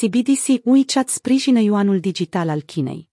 [0.00, 3.08] CBDC WeChat sprijină yuanul digital al Chinei.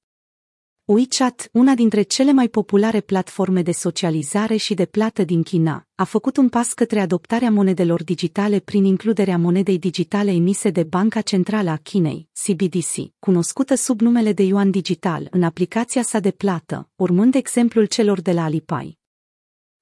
[0.86, 6.04] WeChat, una dintre cele mai populare platforme de socializare și de plată din China, a
[6.04, 11.70] făcut un pas către adoptarea monedelor digitale prin includerea monedei digitale emise de Banca Centrală
[11.70, 17.36] a Chinei, CBDC, cunoscută sub numele de yuan digital, în aplicația sa de plată, urmând
[17.36, 18.98] exemplul celor de la Alipay.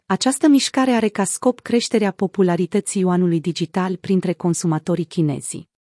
[0.06, 5.74] Această mișcare are ca scop creșterea popularității yuanului digital printre consumatorii chinezi.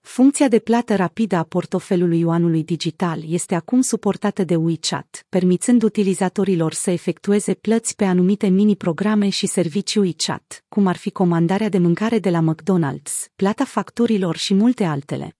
[0.00, 6.72] Funcția de plată rapidă a portofelului yuanului digital este acum suportată de WeChat, permițând utilizatorilor
[6.72, 12.18] să efectueze plăți pe anumite mini-programe și servicii WeChat, cum ar fi comandarea de mâncare
[12.18, 15.34] de la McDonald's, plata facturilor și multe altele.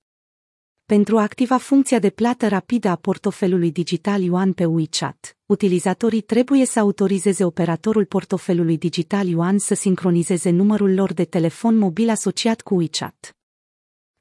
[0.87, 6.65] Pentru a activa funcția de plată rapidă a portofelului digital Yuan pe WeChat, utilizatorii trebuie
[6.67, 12.75] să autorizeze operatorul portofelului digital Yuan să sincronizeze numărul lor de telefon mobil asociat cu
[12.75, 13.40] WeChat.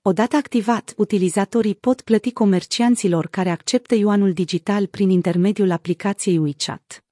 [0.09, 7.03] Odată activat, utilizatorii pot plăti comercianților care acceptă yuanul digital prin intermediul aplicației WeChat.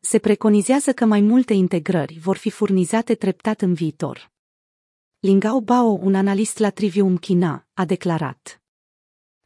[0.00, 4.30] Se preconizează că mai multe integrări vor fi furnizate treptat în viitor.
[5.18, 8.62] Lingao Bao, un analist la Trivium China, a declarat.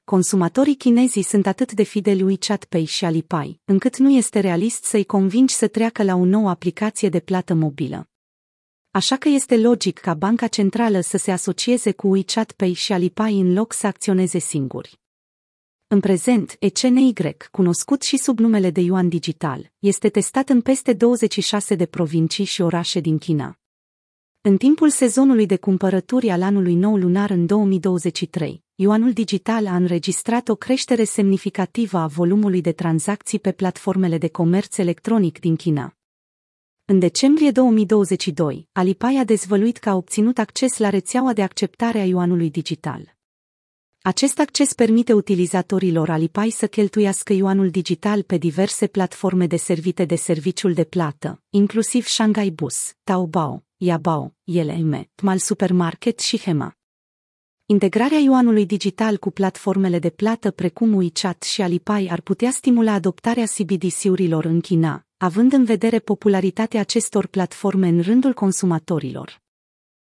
[0.04, 5.04] Consumatorii chinezi sunt atât de fideli WeChat Pay și Alipay, încât nu este realist să-i
[5.04, 8.08] convingi să treacă la o nouă aplicație de plată mobilă.
[8.90, 13.40] Așa că este logic ca Banca Centrală să se asocieze cu WeChat Pay și Alipay
[13.40, 15.00] în loc să acționeze singuri.
[15.86, 17.12] În prezent, ECNY,
[17.50, 22.60] cunoscut și sub numele de Yuan Digital, este testat în peste 26 de provincii și
[22.60, 23.58] orașe din China.
[24.40, 30.48] În timpul sezonului de cumpărături al anului nou lunar în 2023, Yuanul digital a înregistrat
[30.48, 35.97] o creștere semnificativă a volumului de tranzacții pe platformele de comerț electronic din China.
[36.90, 42.04] În decembrie 2022, Alipay a dezvăluit că a obținut acces la rețeaua de acceptare a
[42.04, 43.16] yuanului digital.
[44.02, 50.14] Acest acces permite utilizatorilor Alipay să cheltuiască yuanul digital pe diverse platforme de servite de
[50.14, 56.76] serviciul de plată, inclusiv Shanghai Bus, Taobao, Yabao, Yeleme, Tmal Supermarket și Hema.
[57.66, 63.44] Integrarea yuanului digital cu platformele de plată precum WeChat și Alipay ar putea stimula adoptarea
[63.44, 69.40] CBDC-urilor în China, având în vedere popularitatea acestor platforme în rândul consumatorilor.